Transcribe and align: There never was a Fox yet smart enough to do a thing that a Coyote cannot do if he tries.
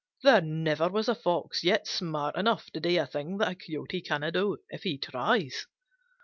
There 0.23 0.41
never 0.41 0.89
was 0.89 1.07
a 1.07 1.13
Fox 1.13 1.63
yet 1.63 1.85
smart 1.85 2.35
enough 2.35 2.71
to 2.71 2.79
do 2.79 2.99
a 2.99 3.05
thing 3.05 3.37
that 3.37 3.49
a 3.51 3.53
Coyote 3.53 4.01
cannot 4.01 4.33
do 4.33 4.57
if 4.69 4.81
he 4.81 4.97
tries. 4.97 5.67